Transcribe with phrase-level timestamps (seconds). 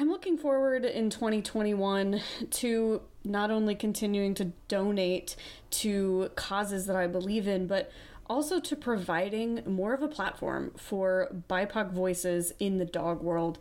[0.00, 2.20] I'm looking forward in 2021
[2.52, 5.34] to not only continuing to donate
[5.70, 7.90] to causes that I believe in, but
[8.30, 13.58] also to providing more of a platform for BIPOC voices in the dog world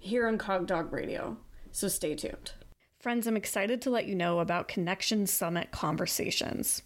[0.00, 1.36] here on Cog Dog Radio.
[1.70, 2.50] So stay tuned.
[2.98, 6.82] Friends, I'm excited to let you know about Connection Summit Conversations.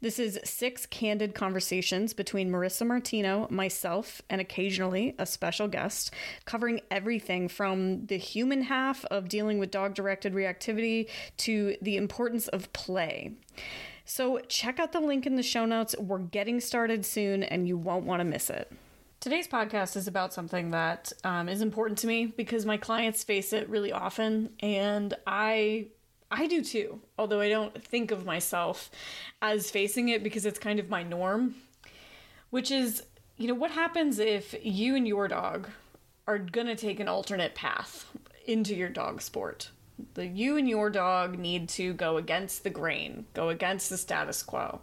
[0.00, 6.10] This is six candid conversations between Marissa Martino, myself, and occasionally a special guest,
[6.44, 12.48] covering everything from the human half of dealing with dog directed reactivity to the importance
[12.48, 13.32] of play.
[14.04, 15.94] So, check out the link in the show notes.
[15.96, 18.70] We're getting started soon, and you won't want to miss it.
[19.22, 23.52] Today's podcast is about something that um, is important to me because my clients face
[23.52, 25.90] it really often, and I
[26.28, 26.98] I do too.
[27.16, 28.90] Although I don't think of myself
[29.40, 31.54] as facing it because it's kind of my norm,
[32.50, 33.04] which is
[33.36, 35.68] you know what happens if you and your dog
[36.26, 38.10] are gonna take an alternate path
[38.44, 39.70] into your dog sport.
[40.14, 44.42] The you and your dog need to go against the grain, go against the status
[44.42, 44.80] quo.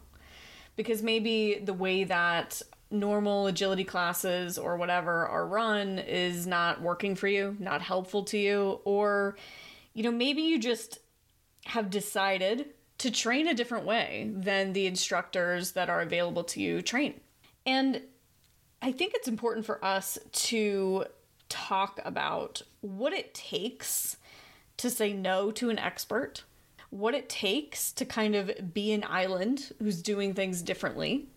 [0.78, 7.16] Because maybe the way that normal agility classes or whatever are run is not working
[7.16, 9.36] for you, not helpful to you, or,
[9.94, 11.00] you know, maybe you just
[11.66, 12.66] have decided
[12.98, 17.20] to train a different way than the instructors that are available to you train.
[17.66, 18.02] And
[18.82, 21.06] I think it's important for us to
[21.48, 24.18] talk about what it takes
[24.78, 26.44] to say no to an expert,
[26.90, 31.28] what it takes to kind of be an island who's doing things differently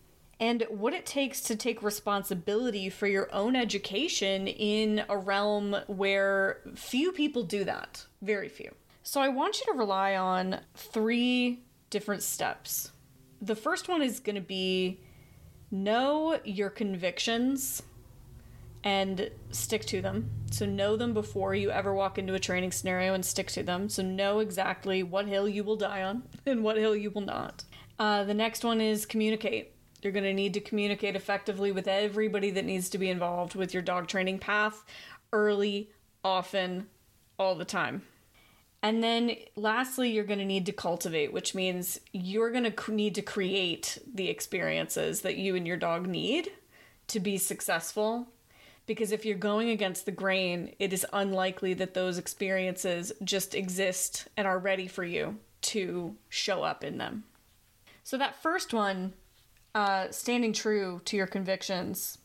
[0.40, 6.60] and what it takes to take responsibility for your own education in a realm where
[6.74, 8.06] few people do that.
[8.20, 8.74] Very few.
[9.02, 12.92] So I want you to rely on three different steps.
[13.40, 15.00] The first one is going to be
[15.70, 17.82] know your convictions
[18.84, 20.30] and stick to them.
[20.50, 23.88] So know them before you ever walk into a training scenario and stick to them.
[23.88, 27.64] So know exactly what hill you will die on and what hill you will not.
[27.98, 29.71] Uh, the next one is communicate.
[30.02, 33.72] You're going to need to communicate effectively with everybody that needs to be involved with
[33.72, 34.84] your dog training path
[35.32, 35.90] early,
[36.24, 36.88] often,
[37.38, 38.02] all the time.
[38.82, 43.14] And then lastly, you're going to need to cultivate, which means you're going to need
[43.14, 46.50] to create the experiences that you and your dog need
[47.06, 48.26] to be successful.
[48.86, 54.26] Because if you're going against the grain, it is unlikely that those experiences just exist
[54.36, 57.22] and are ready for you to show up in them.
[58.02, 59.12] So, that first one
[59.74, 62.18] uh, standing true to your convictions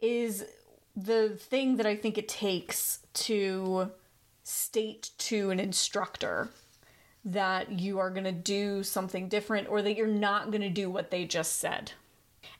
[0.00, 0.44] is
[0.96, 3.90] the thing that I think it takes to
[4.42, 6.48] state to an instructor
[7.24, 10.90] that you are going to do something different or that you're not going to do
[10.90, 11.92] what they just said.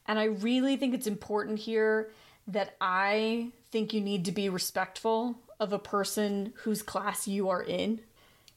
[0.07, 2.11] And I really think it's important here
[2.49, 7.63] that I think you need to be respectful of a person whose class you are
[7.63, 8.01] in.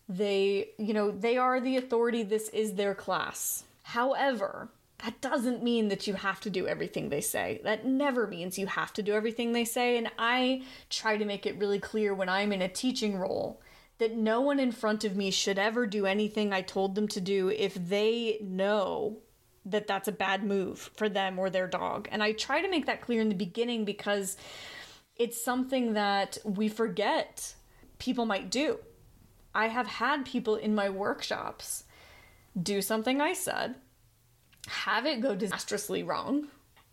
[0.10, 3.64] They, you know, they are the authority, this is their class.
[3.84, 4.70] However,
[5.04, 7.62] that doesn't mean that you have to do everything they say.
[7.64, 9.98] That never means you have to do everything they say.
[9.98, 13.62] And I try to make it really clear when I'm in a teaching role
[14.00, 17.22] that no one in front of me should ever do anything I told them to
[17.22, 19.20] do if they know
[19.66, 22.08] that that's a bad move for them or their dog.
[22.12, 24.38] And I try to make that clear in the beginning because
[25.16, 27.56] it's something that we forget
[28.00, 28.80] people might do.
[29.54, 31.84] I have had people in my workshops
[32.62, 33.76] do something I said
[34.68, 36.48] have it go disastrously wrong,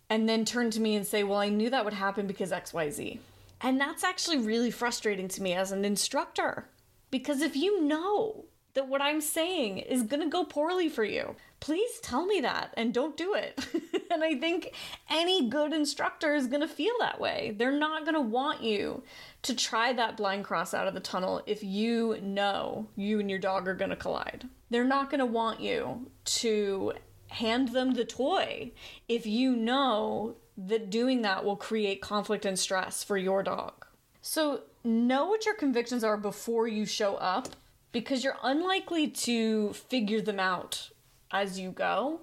[0.09, 3.19] and then turn to me and say, Well, I knew that would happen because XYZ.
[3.61, 6.67] And that's actually really frustrating to me as an instructor.
[7.11, 8.45] Because if you know
[8.75, 12.93] that what I'm saying is gonna go poorly for you, please tell me that and
[12.93, 13.67] don't do it.
[14.11, 14.75] and I think
[15.09, 17.55] any good instructor is gonna feel that way.
[17.57, 19.03] They're not gonna want you
[19.43, 23.39] to try that blind cross out of the tunnel if you know you and your
[23.39, 24.49] dog are gonna collide.
[24.71, 26.93] They're not gonna want you to
[27.35, 28.71] hand them the toy
[29.09, 33.87] if you know that doing that will create conflict and stress for your dog.
[34.23, 37.49] So, know what your convictions are before you show up
[37.93, 40.91] because you're unlikely to figure them out
[41.31, 42.21] as you go.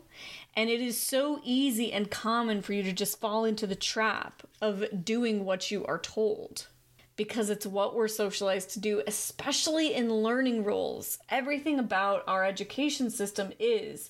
[0.55, 4.43] And it is so easy and common for you to just fall into the trap
[4.61, 6.67] of doing what you are told.
[7.15, 11.19] because it's what we're socialized to do, especially in learning roles.
[11.29, 14.09] Everything about our education system is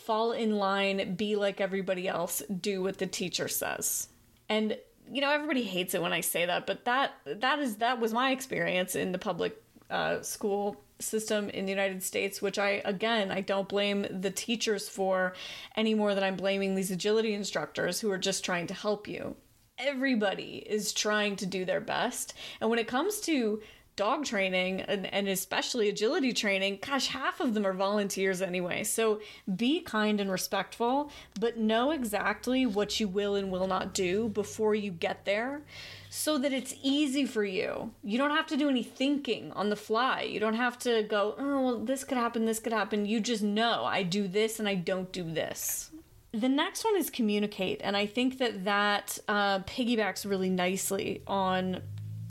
[0.00, 4.08] fall in line, be like everybody else, do what the teacher says.
[4.48, 4.76] And
[5.12, 8.12] you know, everybody hates it when I say that, but that that is that was
[8.12, 9.60] my experience in the public
[9.90, 14.88] uh, school system in the United States, which I, again, I don't blame the teachers
[14.88, 15.34] for
[15.76, 19.36] any more than I'm blaming these agility instructors who are just trying to help you.
[19.78, 22.34] Everybody is trying to do their best.
[22.60, 23.62] And when it comes to
[24.00, 28.82] dog training and, and especially agility training, gosh, half of them are volunteers anyway.
[28.82, 29.20] So
[29.56, 34.74] be kind and respectful, but know exactly what you will and will not do before
[34.74, 35.60] you get there
[36.08, 37.90] so that it's easy for you.
[38.02, 40.22] You don't have to do any thinking on the fly.
[40.22, 43.04] You don't have to go, oh, well, this could happen, this could happen.
[43.04, 45.90] You just know I do this and I don't do this.
[46.32, 51.82] The next one is communicate, and I think that that uh, piggybacks really nicely on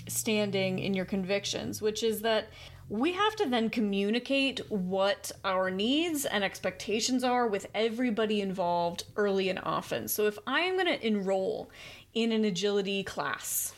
[0.10, 2.50] standing in your convictions, which is that
[2.90, 9.50] we have to then communicate what our needs and expectations are with everybody involved early
[9.50, 10.08] and often.
[10.08, 11.70] So if I am going to enroll
[12.14, 13.74] in an agility class.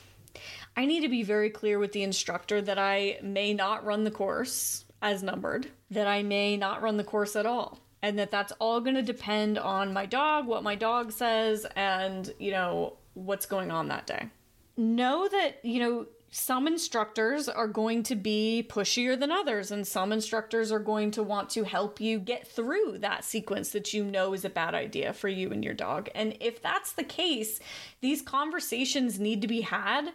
[0.75, 4.11] I need to be very clear with the instructor that I may not run the
[4.11, 8.53] course as numbered, that I may not run the course at all, and that that's
[8.53, 13.45] all going to depend on my dog, what my dog says, and, you know, what's
[13.45, 14.29] going on that day.
[14.77, 20.13] Know that, you know, some instructors are going to be pushier than others, and some
[20.13, 24.33] instructors are going to want to help you get through that sequence that you know
[24.33, 26.07] is a bad idea for you and your dog.
[26.15, 27.59] And if that's the case,
[27.99, 30.13] these conversations need to be had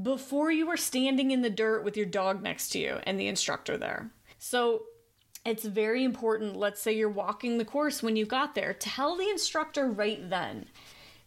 [0.00, 3.26] before you are standing in the dirt with your dog next to you and the
[3.26, 4.12] instructor there.
[4.38, 4.84] So
[5.44, 9.28] it's very important, let's say you're walking the course when you got there, tell the
[9.28, 10.66] instructor right then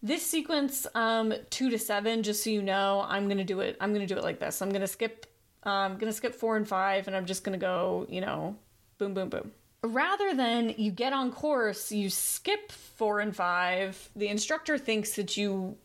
[0.02, 3.78] this sequence, um, two to seven, just so you know, I'm gonna do it.
[3.82, 4.62] I'm gonna do it like this.
[4.62, 5.26] I'm gonna skip.
[5.64, 8.06] I'm um, gonna skip four and five, and I'm just gonna go.
[8.10, 8.56] You know,
[8.98, 9.52] boom, boom, boom.
[9.84, 14.10] Rather than you get on course, you skip four and five.
[14.16, 15.78] The instructor thinks that you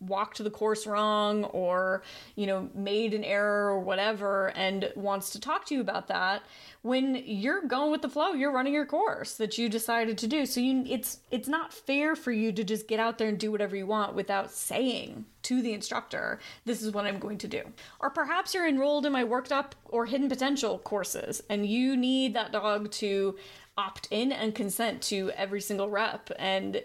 [0.00, 2.02] walked the course wrong or
[2.34, 6.42] you know made an error or whatever and wants to talk to you about that
[6.82, 10.46] when you're going with the flow you're running your course that you decided to do.
[10.46, 13.50] So you it's it's not fair for you to just get out there and do
[13.50, 17.62] whatever you want without saying to the instructor this is what I'm going to do.
[18.00, 22.34] Or perhaps you're enrolled in my worked up or hidden potential courses and you need
[22.34, 23.36] that dog to
[23.78, 26.82] opt in and consent to every single rep and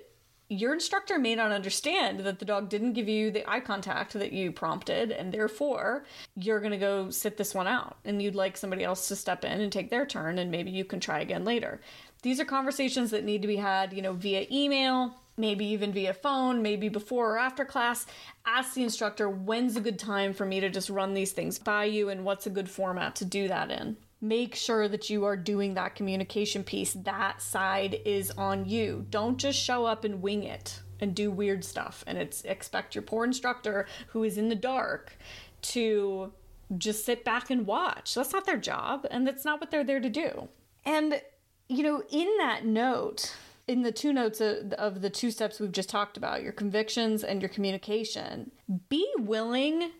[0.51, 4.33] your instructor may not understand that the dog didn't give you the eye contact that
[4.33, 6.03] you prompted, and therefore
[6.35, 7.95] you're going to go sit this one out.
[8.03, 10.83] And you'd like somebody else to step in and take their turn, and maybe you
[10.83, 11.79] can try again later.
[12.21, 16.13] These are conversations that need to be had, you know, via email, maybe even via
[16.13, 18.05] phone, maybe before or after class.
[18.45, 21.85] Ask the instructor when's a good time for me to just run these things by
[21.85, 25.35] you and what's a good format to do that in make sure that you are
[25.35, 26.93] doing that communication piece.
[26.93, 29.05] That side is on you.
[29.09, 33.01] Don't just show up and wing it and do weird stuff and it's expect your
[33.01, 35.17] poor instructor who is in the dark
[35.61, 36.31] to
[36.77, 38.13] just sit back and watch.
[38.13, 40.47] That's not their job and that's not what they're there to do.
[40.85, 41.19] And
[41.67, 43.35] you know, in that note,
[43.67, 47.41] in the two notes of, the two steps we've just talked about, your convictions and
[47.41, 48.51] your communication,
[48.89, 49.91] be willing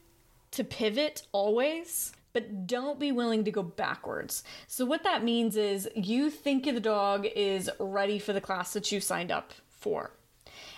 [0.52, 4.44] to pivot always but don't be willing to go backwards.
[4.68, 8.92] So, what that means is you think the dog is ready for the class that
[8.92, 10.12] you signed up for.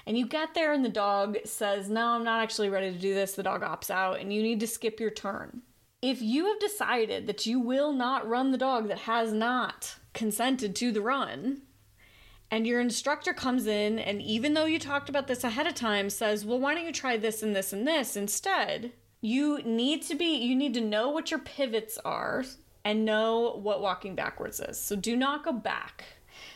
[0.06, 3.14] And you get there, and the dog says, No, I'm not actually ready to do
[3.14, 3.34] this.
[3.34, 5.62] The dog opts out, and you need to skip your turn.
[6.02, 10.76] If you have decided that you will not run the dog that has not consented
[10.76, 11.62] to the run,
[12.52, 16.10] and your instructor comes in, and even though you talked about this ahead of time,
[16.10, 18.92] says, Well, why don't you try this and this and this instead?
[19.24, 22.44] You need to be you need to know what your pivots are
[22.84, 24.78] and know what walking backwards is.
[24.78, 26.04] So do not go back.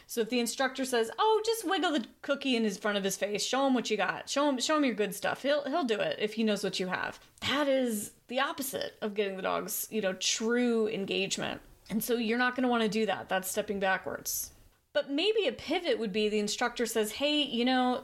[0.06, 3.16] So if the instructor says, "Oh, just wiggle the cookie in his front of his
[3.16, 4.30] face, show him what you got.
[4.30, 6.78] Show him show him your good stuff." He'll he'll do it if he knows what
[6.78, 7.22] you have.
[7.48, 11.62] That is the opposite of getting the dog's, you know, true engagement.
[11.90, 13.30] And so you're not going to want to do that.
[13.30, 14.52] That's stepping backwards.
[14.92, 18.04] But maybe a pivot would be the instructor says, "Hey, you know,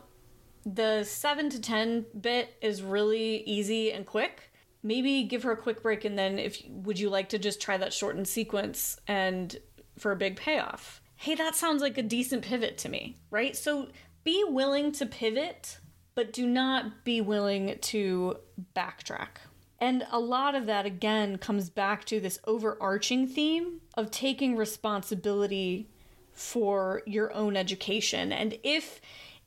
[0.66, 4.53] the 7 to 10 bit is really easy and quick
[4.84, 7.78] maybe give her a quick break and then if would you like to just try
[7.78, 9.58] that shortened sequence and
[9.98, 11.02] for a big payoff?
[11.16, 13.56] Hey that sounds like a decent pivot to me right?
[13.56, 13.88] So
[14.24, 15.80] be willing to pivot
[16.16, 18.38] but do not be willing to
[18.76, 19.40] backtrack.
[19.80, 25.90] And a lot of that again comes back to this overarching theme of taking responsibility
[26.32, 28.32] for your own education.
[28.32, 29.02] And if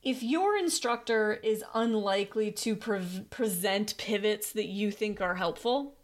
[0.07, 5.97] if your instructor is unlikely to pre- present pivots that you think are helpful,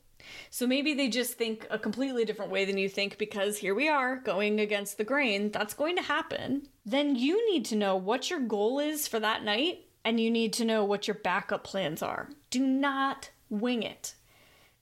[0.50, 3.88] So maybe they just think a completely different way than you think because here we
[3.88, 5.50] are going against the grain.
[5.50, 6.68] That's going to happen.
[6.84, 10.52] Then you need to know what your goal is for that night and you need
[10.54, 12.28] to know what your backup plans are.
[12.50, 14.14] Do not wing it.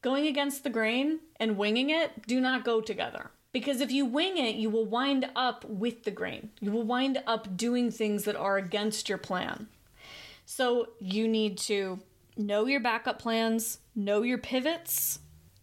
[0.03, 3.31] Going against the grain and winging it do not go together.
[3.53, 6.51] Because if you wing it, you will wind up with the grain.
[6.61, 9.67] You will wind up doing things that are against your plan.
[10.45, 12.01] So you need to
[12.37, 15.21] know your backup plans, know your pivots,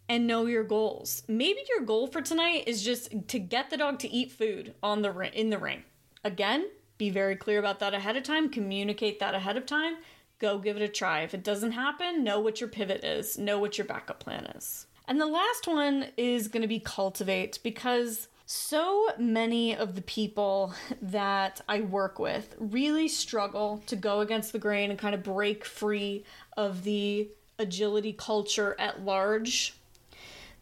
[0.09, 1.23] and know your goals.
[1.27, 5.01] Maybe your goal for tonight is just to get the dog to eat food on
[5.01, 5.83] the in the ring.
[6.23, 6.67] Again,
[6.97, 9.97] be very clear about that ahead of time, communicate that ahead of time.
[10.39, 11.21] Go give it a try.
[11.21, 14.86] If it doesn't happen, know what your pivot is, know what your backup plan is.
[15.07, 20.73] And the last one is going to be cultivate because so many of the people
[21.01, 25.65] that I work with really struggle to go against the grain and kind of break
[25.65, 26.23] free
[26.55, 29.75] of the agility culture at large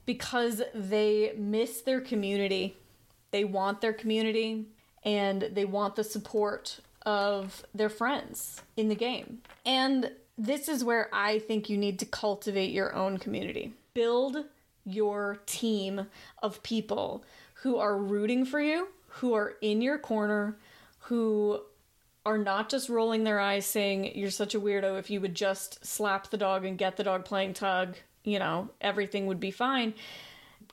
[0.05, 2.77] because they miss their community.
[3.31, 4.65] They want their community
[5.03, 9.39] and they want the support of their friends in the game.
[9.65, 13.73] And this is where I think you need to cultivate your own community.
[13.95, 14.43] Build
[14.83, 16.07] your team
[16.43, 17.23] of people
[17.53, 20.57] who are rooting for you, who are in your corner,
[20.99, 21.61] who
[22.25, 24.99] are not just rolling their eyes saying, You're such a weirdo.
[24.99, 28.69] If you would just slap the dog and get the dog playing tug, you know,
[28.81, 29.93] everything would be fine.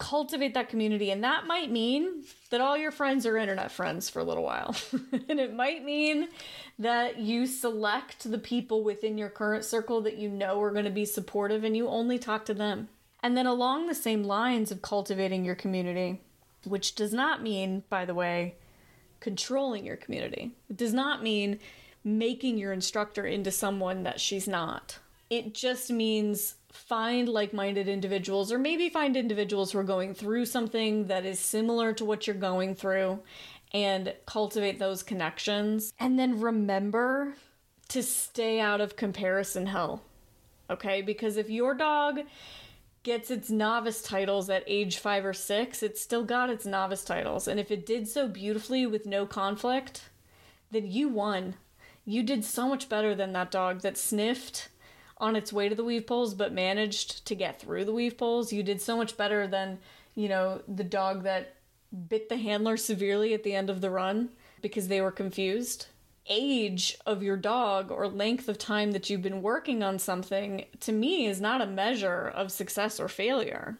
[0.01, 4.19] Cultivate that community, and that might mean that all your friends are internet friends for
[4.19, 4.75] a little while.
[5.29, 6.27] and it might mean
[6.81, 10.91] that you select the people within your current circle that you know are going to
[10.91, 12.89] be supportive and you only talk to them.
[13.23, 16.21] And then, along the same lines of cultivating your community,
[16.65, 18.57] which does not mean, by the way,
[19.21, 21.61] controlling your community, it does not mean
[22.05, 24.99] making your instructor into someone that she's not.
[25.31, 30.47] It just means find like minded individuals, or maybe find individuals who are going through
[30.47, 33.21] something that is similar to what you're going through,
[33.73, 35.93] and cultivate those connections.
[35.99, 37.35] And then remember
[37.89, 40.03] to stay out of comparison hell.
[40.69, 41.03] Okay?
[41.03, 42.21] Because if your dog
[43.03, 47.49] gets its novice titles at age five or six, it's still got its novice titles.
[47.49, 50.11] And if it did so beautifully with no conflict,
[50.71, 51.55] then you won.
[52.05, 54.69] You did so much better than that dog that sniffed
[55.19, 58.53] on its way to the weave poles but managed to get through the weave poles.
[58.53, 59.79] You did so much better than,
[60.15, 61.57] you know, the dog that
[62.09, 64.31] bit the handler severely at the end of the run
[64.63, 65.87] because they were confused
[66.33, 70.91] age of your dog or length of time that you've been working on something to
[70.91, 73.79] me is not a measure of success or failure.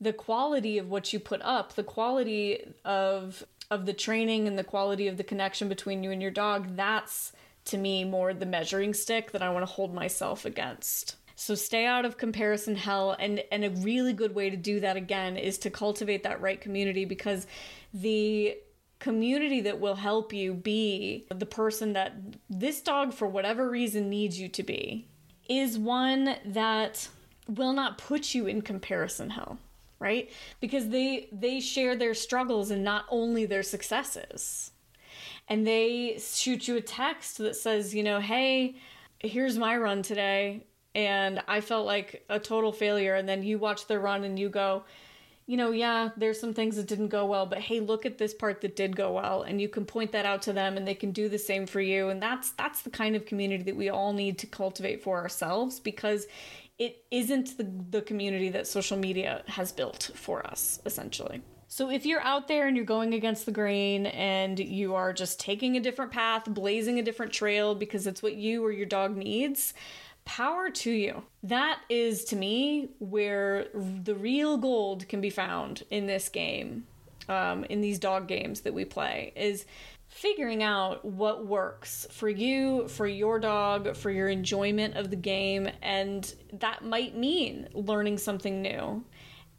[0.00, 4.64] The quality of what you put up the quality of of the training and the
[4.64, 7.32] quality of the connection between you and your dog that's
[7.66, 11.16] to me more the measuring stick that I want to hold myself against.
[11.36, 14.96] So stay out of comparison hell and and a really good way to do that
[14.96, 17.46] again is to cultivate that right community because
[17.92, 18.56] the
[19.00, 22.14] community that will help you be the person that
[22.48, 25.08] this dog, for whatever reason, needs you to be,
[25.48, 27.08] is one that
[27.48, 29.58] will not put you in comparison hell
[30.00, 30.30] right?
[30.60, 34.72] Because they they share their struggles and not only their successes.
[35.46, 38.76] And they shoot you a text that says you know hey
[39.20, 40.64] here's my run today
[40.94, 43.14] and i felt like a total failure.
[43.14, 44.82] And then you watch their run and you go
[45.50, 48.32] you know, yeah, there's some things that didn't go well, but hey, look at this
[48.32, 50.94] part that did go well and you can point that out to them and they
[50.94, 52.08] can do the same for you.
[52.08, 55.80] And that's that's the kind of community that we all need to cultivate for ourselves
[55.80, 56.28] because
[56.78, 61.42] it isn't the, the community that social media has built for us, essentially.
[61.66, 65.40] So if you're out there and you're going against the grain and you are just
[65.40, 69.16] taking a different path, blazing a different trail because it's what you or your dog
[69.16, 69.74] needs,
[70.24, 71.22] power to you.
[71.42, 76.86] That is to me where the real gold can be found in this game,
[77.28, 79.66] um, in these dog games that we play, is
[80.10, 85.68] figuring out what works for you, for your dog, for your enjoyment of the game,
[85.82, 89.04] and that might mean learning something new.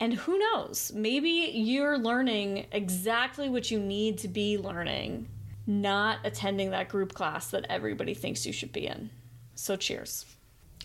[0.02, 5.28] And who knows, maybe you're learning exactly what you need to be learning,
[5.68, 9.10] not attending that group class that everybody thinks you should be in.
[9.56, 10.26] So, cheers.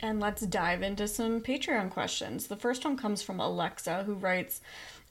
[0.03, 2.49] And let's dive into some Patreon questions.
[2.49, 4.61] The first one comes from Alexa, who writes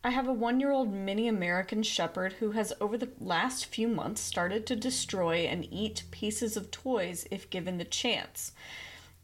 [0.04, 3.88] I have a one year old mini American Shepherd who has, over the last few
[3.88, 8.52] months, started to destroy and eat pieces of toys if given the chance.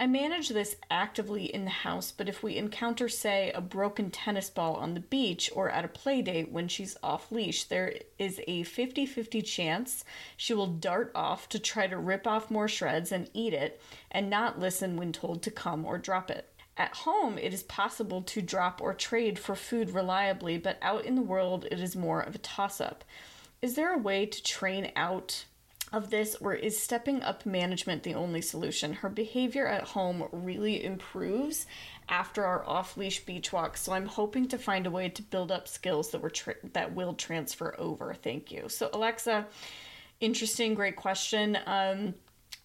[0.01, 4.49] I manage this actively in the house, but if we encounter, say, a broken tennis
[4.49, 8.41] ball on the beach or at a play date when she's off leash, there is
[8.47, 10.03] a 50 50 chance
[10.35, 13.79] she will dart off to try to rip off more shreds and eat it
[14.09, 16.51] and not listen when told to come or drop it.
[16.77, 21.13] At home, it is possible to drop or trade for food reliably, but out in
[21.13, 23.03] the world, it is more of a toss up.
[23.61, 25.45] Is there a way to train out
[25.93, 28.93] of this, or is stepping up management the only solution?
[28.93, 31.65] Her behavior at home really improves
[32.07, 35.67] after our off-leash beach walk, so I'm hoping to find a way to build up
[35.67, 38.13] skills that were tra- that will transfer over.
[38.13, 38.69] Thank you.
[38.69, 39.47] So Alexa,
[40.19, 41.57] interesting, great question.
[41.65, 42.15] Um,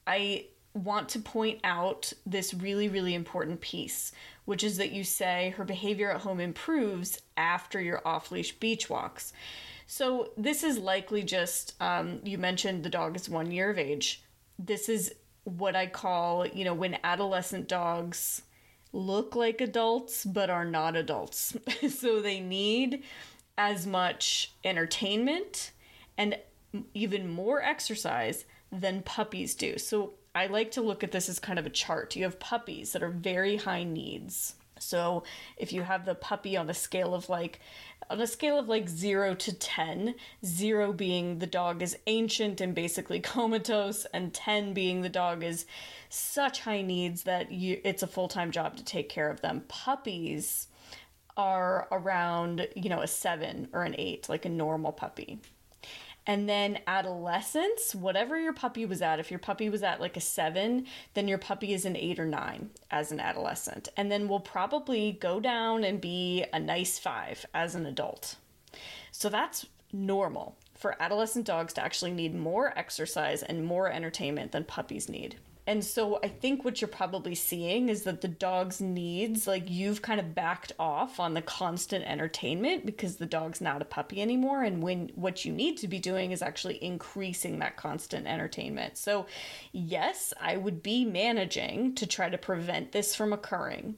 [0.07, 4.13] I want to point out this really, really important piece,
[4.45, 8.91] which is that you say her behavior at home improves after your off leash beach
[8.91, 9.33] walks.
[9.87, 14.23] So, this is likely just, um, you mentioned the dog is one year of age.
[14.59, 15.15] This is
[15.45, 18.43] what I call, you know, when adolescent dogs
[18.93, 21.57] look like adults but are not adults.
[21.89, 23.05] so, they need
[23.57, 25.71] as much entertainment
[26.19, 26.37] and
[26.93, 29.79] even more exercise than puppies do.
[29.79, 32.17] So, I like to look at this as kind of a chart.
[32.17, 34.57] You have puppies that are very high needs.
[34.79, 35.25] So
[35.57, 37.61] if you have the puppy on a scale of like
[38.11, 40.15] on a scale of like 0 to 10,
[40.45, 45.67] 0 being the dog is ancient and basically comatose and 10 being the dog is
[46.09, 49.65] such high needs that you it's a full-time job to take care of them.
[49.69, 50.69] Puppies
[51.37, 55.41] are around, you know, a 7 or an 8 like a normal puppy.
[56.27, 60.21] And then adolescence, whatever your puppy was at, if your puppy was at like a
[60.21, 63.89] seven, then your puppy is an eight or nine as an adolescent.
[63.97, 68.37] And then will probably go down and be a nice five as an adult.
[69.13, 74.65] So that's normal for adolescent dogs to actually need more exercise and more entertainment than
[74.65, 75.37] puppies need.
[75.67, 80.01] And so I think what you're probably seeing is that the dog's needs, like you've
[80.01, 84.63] kind of backed off on the constant entertainment because the dog's not a puppy anymore.
[84.63, 88.97] And when what you need to be doing is actually increasing that constant entertainment.
[88.97, 89.27] So,
[89.73, 93.97] yes, I would be managing to try to prevent this from occurring,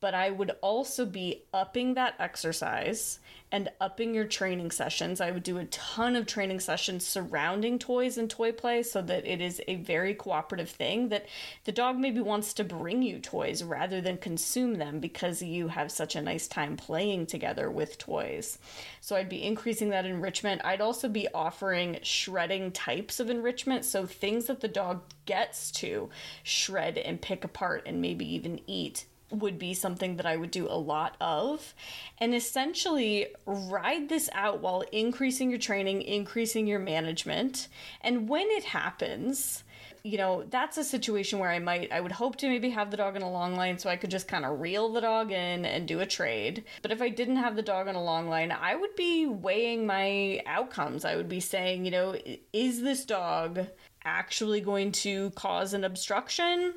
[0.00, 3.18] but I would also be upping that exercise
[3.50, 5.20] and upping your training sessions.
[5.20, 9.26] I would do a ton of training sessions surrounding toys and toy play so that
[9.26, 11.26] it is a very cooperative thing that
[11.64, 15.90] the dog maybe wants to bring you toys rather than consume them because you have
[15.90, 18.58] such a nice time playing together with toys.
[19.00, 20.60] So I'd be increasing that enrichment.
[20.64, 26.10] I'd also be offering shredding types of enrichment, so things that the dog gets to
[26.42, 30.66] shred and pick apart and maybe even eat would be something that I would do
[30.66, 31.74] a lot of.
[32.18, 37.68] And essentially, ride this out while increasing your training, increasing your management.
[38.00, 39.64] And when it happens,
[40.02, 42.96] you know, that's a situation where I might, I would hope to maybe have the
[42.96, 45.64] dog in a long line so I could just kind of reel the dog in
[45.64, 46.64] and do a trade.
[46.82, 49.86] But if I didn't have the dog on a long line, I would be weighing
[49.86, 51.04] my outcomes.
[51.04, 52.16] I would be saying, you know,
[52.52, 53.66] is this dog
[54.04, 56.74] actually going to cause an obstruction?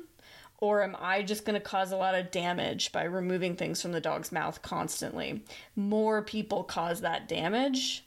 [0.62, 3.90] Or am I just going to cause a lot of damage by removing things from
[3.90, 5.42] the dog's mouth constantly?
[5.74, 8.06] More people cause that damage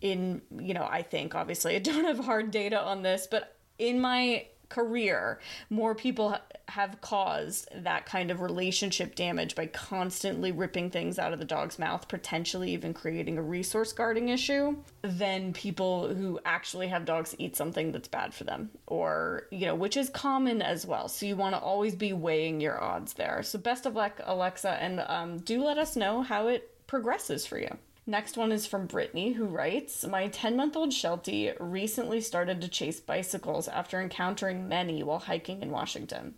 [0.00, 4.00] in, you know, I think obviously I don't have hard data on this, but in
[4.00, 6.36] my career, more people
[6.68, 11.78] have caused that kind of relationship damage by constantly ripping things out of the dog's
[11.78, 17.56] mouth, potentially even creating a resource guarding issue, than people who actually have dogs eat
[17.56, 21.08] something that's bad for them, or, you know, which is common as well.
[21.08, 23.42] So you want to always be weighing your odds there.
[23.42, 27.58] So best of luck, Alexa, and um, do let us know how it progresses for
[27.58, 27.76] you.
[28.08, 32.68] Next one is from Brittany, who writes My 10 month old Sheltie recently started to
[32.68, 36.34] chase bicycles after encountering many while hiking in Washington.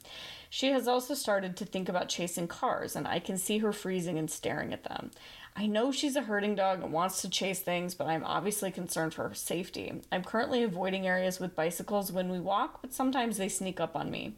[0.49, 4.19] She has also started to think about chasing cars, and I can see her freezing
[4.19, 5.13] and staring at them.
[5.55, 9.15] I know she's a herding dog and wants to chase things, but I'm obviously concerned
[9.15, 9.93] for her safety.
[10.11, 14.11] I'm currently avoiding areas with bicycles when we walk, but sometimes they sneak up on
[14.11, 14.35] me.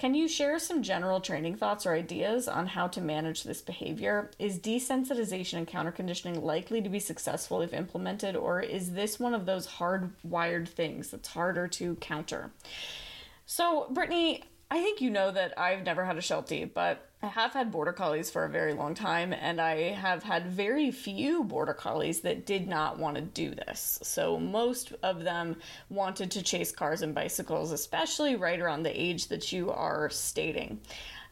[0.00, 4.30] Can you share some general training thoughts or ideas on how to manage this behavior?
[4.38, 9.34] Is desensitization and counter conditioning likely to be successful if implemented, or is this one
[9.34, 12.50] of those hardwired things that's harder to counter?
[13.44, 17.52] So, Brittany, I think you know that I've never had a Sheltie, but I have
[17.52, 21.74] had border collies for a very long time, and I have had very few border
[21.74, 23.98] collies that did not want to do this.
[24.02, 25.56] So, most of them
[25.90, 30.80] wanted to chase cars and bicycles, especially right around the age that you are stating.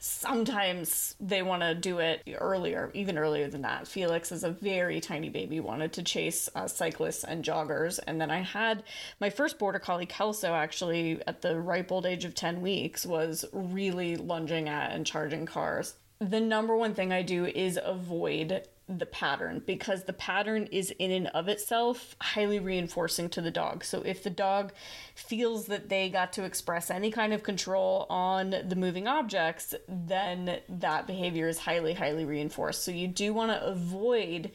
[0.01, 3.89] Sometimes they want to do it earlier, even earlier than that.
[3.89, 7.99] Felix, as a very tiny baby, wanted to chase uh, cyclists and joggers.
[8.07, 8.85] And then I had
[9.21, 13.45] my first border collie, Kelso, actually at the ripe old age of 10 weeks, was
[13.53, 15.95] really lunging at and charging cars.
[16.21, 21.11] The number one thing I do is avoid the pattern because the pattern is in
[21.11, 23.85] and of itself highly reinforcing to the dog.
[23.85, 24.73] So if the dog
[25.15, 30.61] feels that they got to express any kind of control on the moving objects, then
[30.69, 32.83] that behavior is highly, highly reinforced.
[32.83, 34.53] So you do want to avoid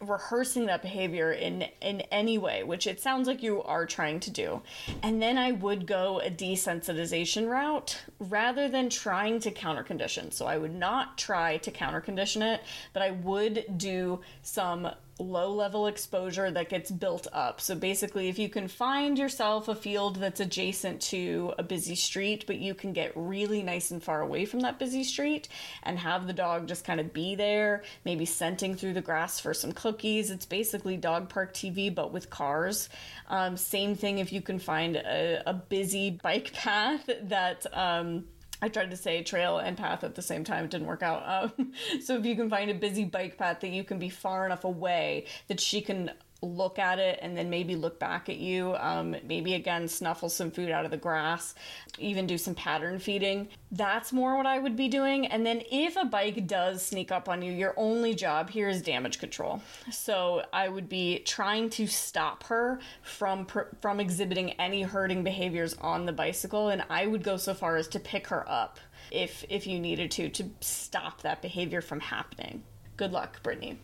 [0.00, 4.30] rehearsing that behavior in in any way which it sounds like you are trying to
[4.30, 4.62] do.
[5.02, 10.46] And then i would go a desensitization route rather than trying to counter condition so
[10.46, 15.86] i would not try to counter condition it but i would do some low level
[15.86, 17.60] exposure that gets built up.
[17.60, 22.44] So basically, if you can find yourself a field that's adjacent to a busy street,
[22.46, 25.48] but you can get really nice and far away from that busy street
[25.82, 29.52] and have the dog just kind of be there, maybe scenting through the grass for
[29.52, 30.30] some cookies.
[30.30, 32.88] It's basically dog park TV, but with cars.
[33.28, 37.66] Um, same thing if you can find a, a busy bike path that.
[37.72, 38.24] Um,
[38.60, 40.64] I tried to say trail and path at the same time.
[40.64, 41.52] It didn't work out.
[41.58, 44.46] Um, so if you can find a busy bike path that you can be far
[44.46, 46.10] enough away that she can
[46.40, 48.76] look at it and then maybe look back at you.
[48.76, 51.54] Um, maybe again, snuffle some food out of the grass,
[51.98, 53.48] even do some pattern feeding.
[53.72, 55.26] That's more what I would be doing.
[55.26, 58.82] And then if a bike does sneak up on you, your only job here is
[58.82, 59.60] damage control.
[59.90, 63.46] So I would be trying to stop her from
[63.80, 67.88] from exhibiting any herding behaviors on the bicycle, and I would go so far as
[67.88, 68.78] to pick her up
[69.10, 72.62] if if you needed to to stop that behavior from happening.
[72.96, 73.78] Good luck, Brittany.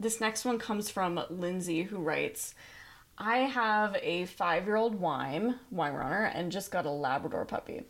[0.00, 2.54] This next one comes from Lindsay, who writes,
[3.20, 7.82] I have a five year old Weim, Weimaraner, and just got a Labrador puppy.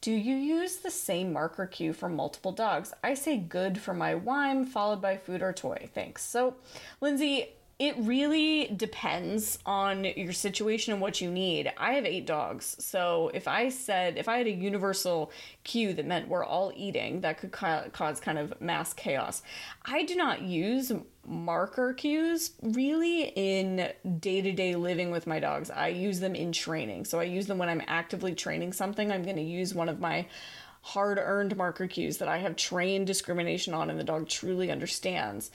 [0.00, 2.94] Do you use the same marker cue for multiple dogs?
[3.02, 5.88] I say good for my Weim, followed by food or toy.
[5.92, 6.22] Thanks.
[6.22, 6.54] So,
[7.00, 7.48] Lindsay,
[7.78, 11.70] it really depends on your situation and what you need.
[11.76, 12.74] I have eight dogs.
[12.78, 15.30] So if I said, if I had a universal
[15.62, 19.42] cue that meant we're all eating, that could ca- cause kind of mass chaos.
[19.84, 20.90] I do not use
[21.26, 25.70] marker cues really in day to day living with my dogs.
[25.70, 27.04] I use them in training.
[27.04, 29.12] So I use them when I'm actively training something.
[29.12, 30.26] I'm going to use one of my
[30.80, 35.50] hard earned marker cues that I have trained discrimination on and the dog truly understands.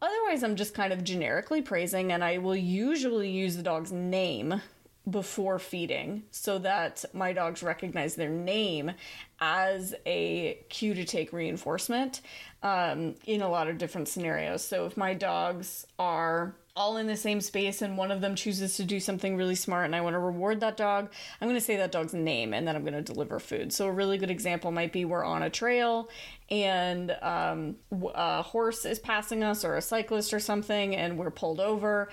[0.00, 4.60] Otherwise, I'm just kind of generically praising, and I will usually use the dog's name
[5.10, 8.92] before feeding so that my dogs recognize their name
[9.40, 12.20] as a cue to take reinforcement
[12.62, 14.64] um, in a lot of different scenarios.
[14.64, 18.76] So if my dogs are all in the same space and one of them chooses
[18.76, 21.64] to do something really smart and I want to reward that dog, I'm going to
[21.64, 23.72] say that dog's name and then I'm going to deliver food.
[23.72, 26.08] So a really good example might be we're on a trail
[26.50, 27.76] and um,
[28.14, 32.08] a horse is passing us or a cyclist or something and we're pulled over.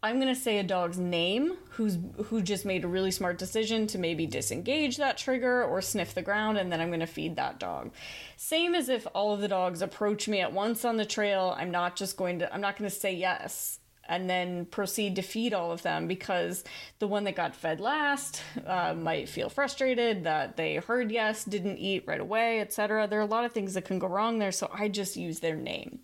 [0.00, 3.98] I'm gonna say a dog's name who's who just made a really smart decision to
[3.98, 7.90] maybe disengage that trigger or sniff the ground, and then I'm gonna feed that dog.
[8.36, 11.52] Same as if all of the dogs approach me at once on the trail.
[11.58, 12.54] I'm not just going to.
[12.54, 16.64] I'm not gonna say yes and then proceed to feed all of them because
[16.98, 21.78] the one that got fed last uh, might feel frustrated that they heard yes, didn't
[21.78, 23.06] eat right away, etc.
[23.06, 25.40] There are a lot of things that can go wrong there, so I just use
[25.40, 26.00] their name.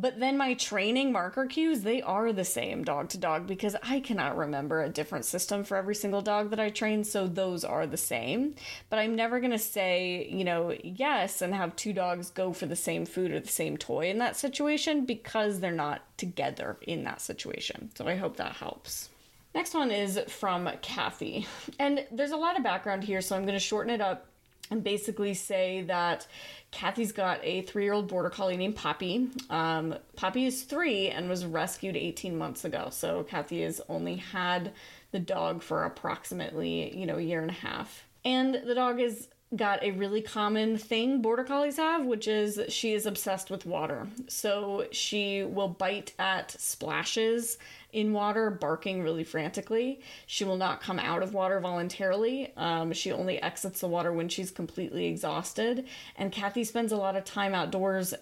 [0.00, 3.98] But then my training marker cues, they are the same dog to dog because I
[3.98, 7.84] cannot remember a different system for every single dog that I train, so those are
[7.84, 8.54] the same.
[8.90, 12.66] But I'm never going to say, you know, yes and have two dogs go for
[12.66, 17.02] the same food or the same toy in that situation because they're not together in
[17.02, 17.90] that situation.
[17.96, 19.10] So I hope that helps.
[19.52, 21.48] Next one is from Kathy.
[21.80, 24.28] And there's a lot of background here, so I'm going to shorten it up
[24.70, 26.26] and basically say that
[26.70, 29.28] Kathy's got a three year old border collie named Poppy.
[29.50, 32.88] Um, Poppy is three and was rescued 18 months ago.
[32.90, 34.72] So Kathy has only had
[35.10, 38.04] the dog for approximately, you know, a year and a half.
[38.24, 42.92] And the dog is got a really common thing border collies have, which is she
[42.92, 44.06] is obsessed with water.
[44.28, 47.58] So she will bite at splashes
[47.92, 50.00] in water, barking really frantically.
[50.26, 52.52] She will not come out of water voluntarily.
[52.56, 55.86] Um, she only exits the water when she's completely exhausted.
[56.16, 58.12] And Kathy spends a lot of time outdoors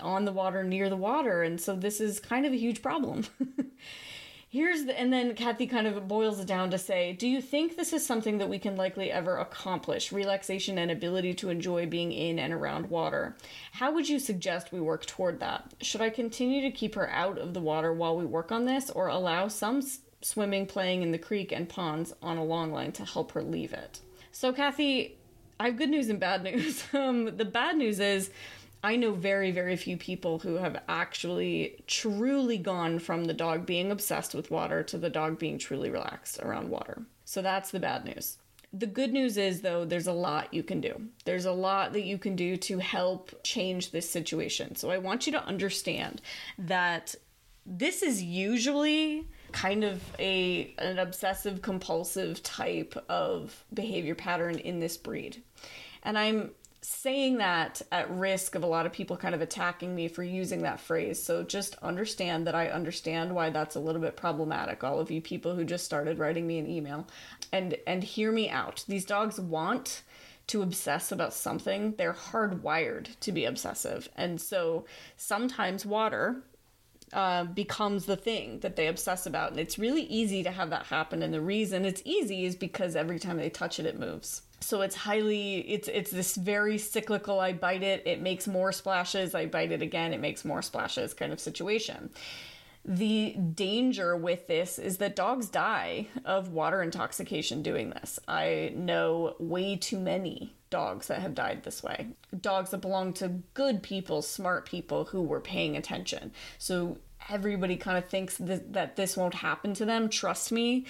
[0.00, 1.42] on the water, near the water.
[1.42, 3.24] And so this is kind of a huge problem.
[4.56, 7.76] Here's the, and then Kathy kind of boils it down to say, Do you think
[7.76, 10.12] this is something that we can likely ever accomplish?
[10.12, 13.36] Relaxation and ability to enjoy being in and around water.
[13.72, 15.74] How would you suggest we work toward that?
[15.82, 18.88] Should I continue to keep her out of the water while we work on this,
[18.88, 22.92] or allow some s- swimming, playing in the creek and ponds on a long line
[22.92, 24.00] to help her leave it?
[24.32, 25.18] So, Kathy,
[25.60, 26.82] I have good news and bad news.
[26.94, 28.30] Um, the bad news is,
[28.82, 33.90] I know very, very few people who have actually truly gone from the dog being
[33.90, 37.02] obsessed with water to the dog being truly relaxed around water.
[37.24, 38.38] So that's the bad news.
[38.72, 41.00] The good news is, though, there's a lot you can do.
[41.24, 44.76] There's a lot that you can do to help change this situation.
[44.76, 46.20] So I want you to understand
[46.58, 47.14] that
[47.64, 54.96] this is usually kind of a an obsessive compulsive type of behavior pattern in this
[54.96, 55.42] breed.
[56.02, 60.08] And I'm saying that at risk of a lot of people kind of attacking me
[60.08, 61.22] for using that phrase.
[61.22, 64.84] So just understand that I understand why that's a little bit problematic.
[64.84, 67.06] All of you people who just started writing me an email
[67.52, 68.84] and and hear me out.
[68.86, 70.02] These dogs want
[70.48, 71.94] to obsess about something.
[71.98, 74.08] They're hardwired to be obsessive.
[74.16, 74.84] And so
[75.16, 76.42] sometimes water
[77.12, 79.50] uh, becomes the thing that they obsess about.
[79.50, 81.22] And it's really easy to have that happen.
[81.22, 84.80] And the reason it's easy is because every time they touch it, it moves so
[84.80, 89.46] it's highly it's it's this very cyclical i bite it it makes more splashes i
[89.46, 92.10] bite it again it makes more splashes kind of situation
[92.84, 99.34] the danger with this is that dogs die of water intoxication doing this i know
[99.38, 102.06] way too many dogs that have died this way
[102.40, 107.98] dogs that belong to good people smart people who were paying attention so everybody kind
[107.98, 110.84] of thinks that, that this won't happen to them trust me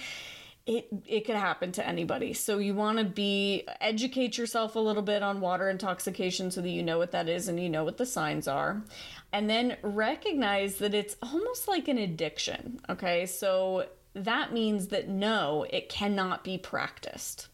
[0.67, 2.33] it it could happen to anybody.
[2.33, 6.69] So you want to be educate yourself a little bit on water intoxication so that
[6.69, 8.83] you know what that is and you know what the signs are.
[9.31, 13.25] And then recognize that it's almost like an addiction, okay?
[13.25, 17.47] So that means that no, it cannot be practiced.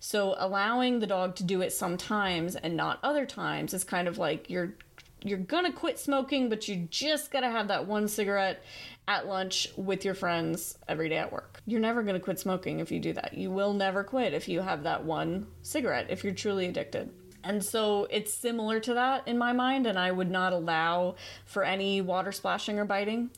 [0.00, 4.18] So allowing the dog to do it sometimes and not other times is kind of
[4.18, 4.74] like you're
[5.22, 8.62] you're gonna quit smoking, but you just gotta have that one cigarette
[9.08, 11.60] at lunch with your friends every day at work.
[11.66, 13.34] You're never to quit smoking if you do that.
[13.34, 17.10] You will never quit if you have that one cigarette, if you're truly addicted.
[17.42, 21.62] And so it's similar to that in my mind, and I would not allow for
[21.62, 23.30] any water splashing or biting.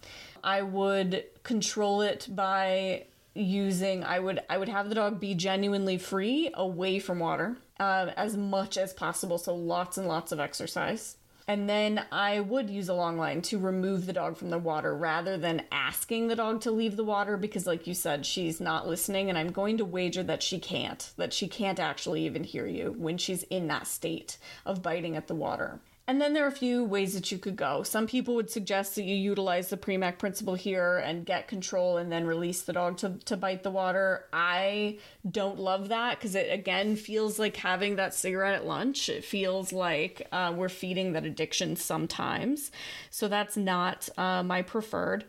[0.43, 3.05] I would control it by
[3.39, 8.09] using i would i would have the dog be genuinely free away from water um,
[8.17, 11.17] as much as possible so lots and lots of exercise
[11.49, 14.95] and then I would use a long line to remove the dog from the water
[14.95, 18.87] rather than asking the dog to leave the water because, like you said, she's not
[18.87, 19.31] listening.
[19.31, 22.95] And I'm going to wager that she can't, that she can't actually even hear you
[22.99, 25.81] when she's in that state of biting at the water.
[26.09, 27.83] And then there are a few ways that you could go.
[27.83, 32.11] Some people would suggest that you utilize the Premack principle here and get control and
[32.11, 34.25] then release the dog to, to bite the water.
[34.33, 39.11] I don't love that because it again feels like having that cigarette at lunch.
[39.11, 42.73] It feels like uh, we're feeding that addiction sometimes.
[43.11, 45.27] So that's not uh, my preferred.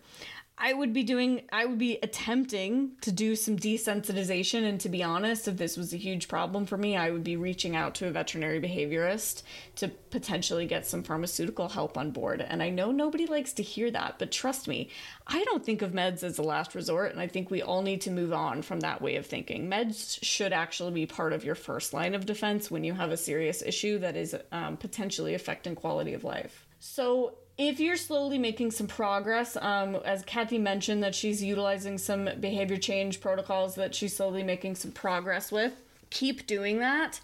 [0.61, 4.67] I would be doing, I would be attempting to do some desensitization.
[4.67, 7.37] And to be honest, if this was a huge problem for me, I would be
[7.37, 9.43] reaching out to a veterinary behaviorist
[9.77, 12.41] to potentially get some pharmaceutical help on board.
[12.41, 14.89] And I know nobody likes to hear that, but trust me,
[15.25, 17.13] I don't think of meds as a last resort.
[17.13, 19.69] And I think we all need to move on from that way of thinking.
[19.69, 23.17] Meds should actually be part of your first line of defense when you have a
[23.17, 26.65] serious issue that is um, potentially affecting quality of life.
[26.79, 32.29] So, if you're slowly making some progress, um, as Kathy mentioned, that she's utilizing some
[32.39, 35.73] behavior change protocols that she's slowly making some progress with,
[36.09, 37.19] keep doing that.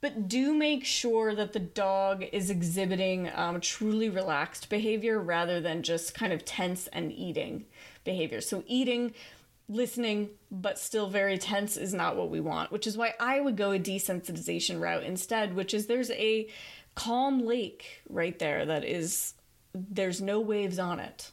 [0.00, 5.82] But do make sure that the dog is exhibiting um, truly relaxed behavior rather than
[5.82, 7.64] just kind of tense and eating
[8.04, 8.40] behavior.
[8.40, 9.12] So, eating,
[9.68, 13.56] listening, but still very tense is not what we want, which is why I would
[13.56, 16.48] go a desensitization route instead, which is there's a
[16.94, 19.34] calm lake right there that is
[19.74, 21.30] there's no waves on it.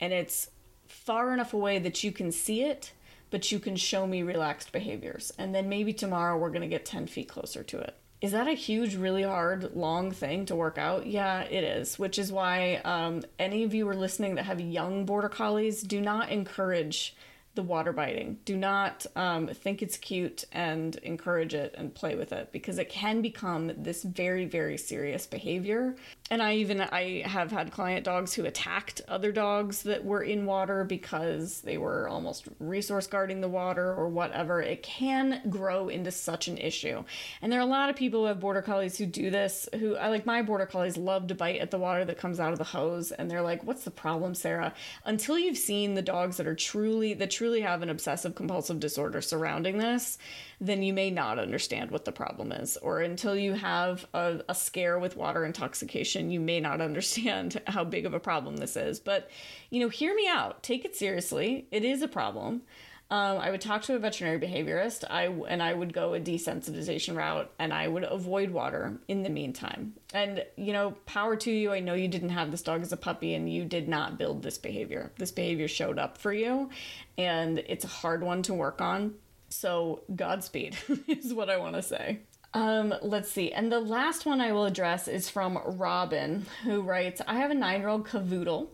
[0.00, 0.50] And it's
[0.86, 2.92] far enough away that you can see it,
[3.30, 5.32] but you can show me relaxed behaviors.
[5.38, 7.96] And then maybe tomorrow we're going to get 10 feet closer to it.
[8.20, 11.06] Is that a huge, really hard, long thing to work out?
[11.06, 11.98] Yeah, it is.
[11.98, 15.82] Which is why um, any of you who are listening that have young border collies,
[15.82, 17.16] do not encourage
[17.60, 18.38] the water biting.
[18.46, 22.88] Do not um, think it's cute and encourage it and play with it because it
[22.88, 25.94] can become this very, very serious behavior
[26.30, 30.46] and I even I have had client dogs who attacked other dogs that were in
[30.46, 34.62] water because they were almost resource guarding the water or whatever.
[34.62, 37.02] It can grow into such an issue.
[37.42, 39.96] And there are a lot of people who have border collies who do this who
[39.96, 42.58] I like my border collies love to bite at the water that comes out of
[42.58, 44.72] the hose and they're like, "What's the problem, Sarah?"
[45.04, 49.20] Until you've seen the dogs that are truly that truly have an obsessive compulsive disorder
[49.20, 50.16] surrounding this,
[50.60, 52.76] then you may not understand what the problem is.
[52.76, 57.84] Or until you have a, a scare with water intoxication, you may not understand how
[57.84, 59.00] big of a problem this is.
[59.00, 59.30] But,
[59.70, 60.62] you know, hear me out.
[60.62, 61.66] Take it seriously.
[61.70, 62.62] It is a problem.
[63.10, 65.04] Um, I would talk to a veterinary behaviorist.
[65.10, 69.28] I and I would go a desensitization route, and I would avoid water in the
[69.30, 69.94] meantime.
[70.14, 71.72] And you know, power to you.
[71.72, 74.42] I know you didn't have this dog as a puppy, and you did not build
[74.42, 75.10] this behavior.
[75.18, 76.70] This behavior showed up for you,
[77.18, 79.14] and it's a hard one to work on
[79.48, 80.76] So, Godspeed
[81.08, 82.20] is what I want to say.
[82.52, 83.52] Um, let's see.
[83.52, 87.54] And the last one I will address is from Robin, who writes I have a
[87.54, 88.68] nine year old cavoodle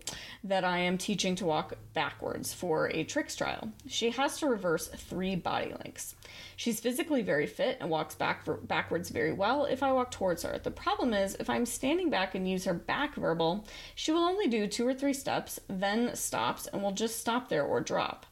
[0.44, 3.70] that I am teaching to walk backwards for a tricks trial.
[3.86, 6.14] She has to reverse three body lengths.
[6.56, 10.58] She's physically very fit and walks back backwards very well if I walk towards her.
[10.58, 14.48] The problem is, if I'm standing back and use her back verbal, she will only
[14.48, 18.24] do two or three steps, then stops, and will just stop there or drop.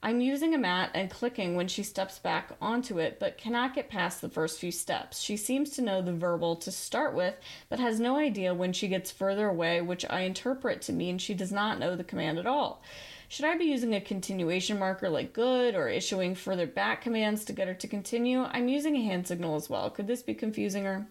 [0.00, 3.88] I'm using a mat and clicking when she steps back onto it, but cannot get
[3.88, 5.20] past the first few steps.
[5.20, 7.34] She seems to know the verbal to start with,
[7.68, 11.34] but has no idea when she gets further away, which I interpret to mean she
[11.34, 12.80] does not know the command at all.
[13.28, 17.52] Should I be using a continuation marker like good or issuing further back commands to
[17.52, 18.44] get her to continue?
[18.44, 19.90] I'm using a hand signal as well.
[19.90, 21.06] Could this be confusing her?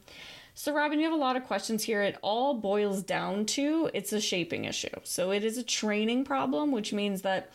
[0.56, 2.02] So, Robin, you have a lot of questions here.
[2.02, 4.90] It all boils down to it's a shaping issue.
[5.04, 7.52] So, it is a training problem, which means that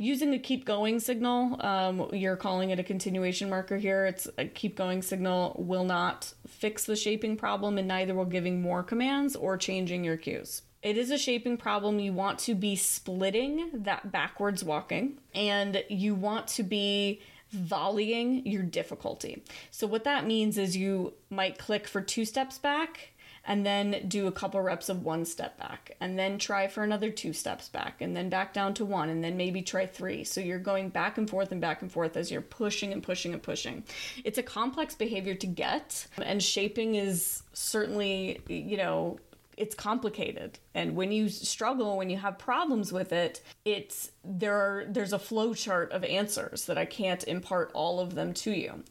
[0.00, 4.06] using a keep going signal, um, you're calling it a continuation marker here.
[4.06, 8.62] It's a keep going signal will not fix the shaping problem, and neither will giving
[8.62, 10.62] more commands or changing your cues.
[10.82, 12.00] It is a shaping problem.
[12.00, 18.62] You want to be splitting that backwards walking, and you want to be volleying your
[18.62, 19.42] difficulty.
[19.70, 23.10] So, what that means is you might click for two steps back
[23.46, 27.10] and then do a couple reps of one step back and then try for another
[27.10, 30.24] two steps back and then back down to one and then maybe try three.
[30.24, 33.32] So you're going back and forth and back and forth as you're pushing and pushing
[33.32, 33.84] and pushing.
[34.24, 39.18] It's a complex behavior to get and shaping is certainly you know
[39.56, 40.58] it's complicated.
[40.74, 45.18] And when you struggle when you have problems with it it's there are there's a
[45.18, 48.84] flow chart of answers that i can't impart all of them to you.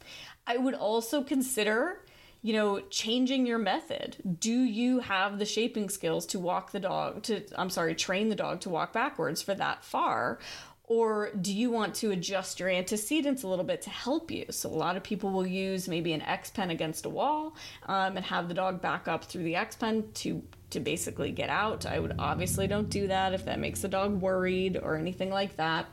[0.46, 2.00] I would also consider
[2.42, 4.16] you know, changing your method.
[4.40, 8.36] Do you have the shaping skills to walk the dog to I'm sorry, train the
[8.36, 10.38] dog to walk backwards for that far?
[10.84, 14.46] Or do you want to adjust your antecedents a little bit to help you?
[14.50, 17.54] So, a lot of people will use maybe an X pen against a wall
[17.86, 21.50] um, and have the dog back up through the X pen to to basically get
[21.50, 21.86] out.
[21.86, 25.56] I would obviously don't do that if that makes the dog worried or anything like
[25.56, 25.86] that.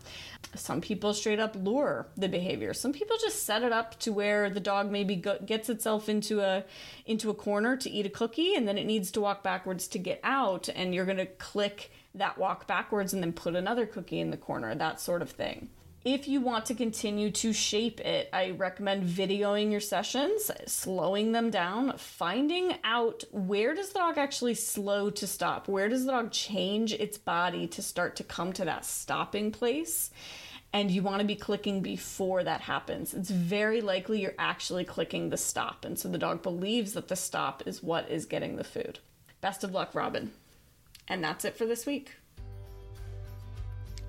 [0.56, 2.74] Some people straight up lure the behavior.
[2.74, 6.42] Some people just set it up to where the dog maybe go- gets itself into
[6.42, 6.64] a
[7.06, 10.00] into a corner to eat a cookie and then it needs to walk backwards to
[10.00, 14.20] get out and you're going to click that walk backwards and then put another cookie
[14.20, 15.70] in the corner, that sort of thing.
[16.10, 21.50] If you want to continue to shape it, I recommend videoing your sessions, slowing them
[21.50, 25.68] down, finding out where does the dog actually slow to stop?
[25.68, 30.10] Where does the dog change its body to start to come to that stopping place?
[30.72, 33.14] And you want to be clicking before that happens.
[33.14, 35.84] It's very likely you're actually clicking the stop.
[35.84, 39.00] And so the dog believes that the stop is what is getting the food.
[39.42, 40.32] Best of luck, Robin.
[41.06, 42.14] And that's it for this week.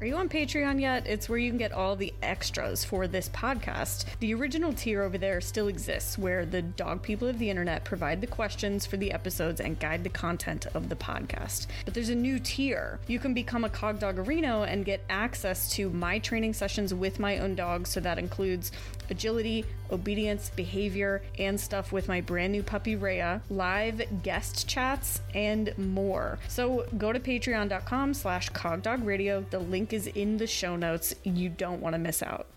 [0.01, 1.09] Are you on Patreon yet?
[1.09, 4.05] It's where you can get all the extras for this podcast.
[4.21, 8.21] The original tier over there still exists, where the dog people of the internet provide
[8.21, 11.67] the questions for the episodes and guide the content of the podcast.
[11.85, 13.01] But there's a new tier.
[13.09, 17.57] You can become a Cog and get access to my training sessions with my own
[17.57, 18.71] dog, so that includes
[19.11, 25.77] agility, obedience, behavior, and stuff with my brand new puppy Rhea, live guest chats, and
[25.77, 26.39] more.
[26.49, 29.49] So go to patreon.com slash cogdogradio.
[29.51, 31.15] The link is in the show notes.
[31.25, 32.47] You don't want to miss out.